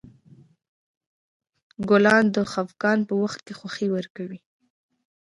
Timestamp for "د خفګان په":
2.35-3.13